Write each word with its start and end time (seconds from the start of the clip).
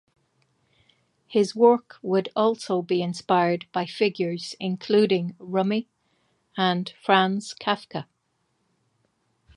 His 1.27 1.55
work 1.55 1.97
would 2.01 2.29
also 2.35 2.81
be 2.81 3.03
inspired 3.03 3.67
by 3.71 3.85
figures 3.85 4.55
including 4.59 5.35
Rumi 5.37 5.89
and 6.57 6.91
Franz 7.03 7.53
Kafka. 7.53 8.07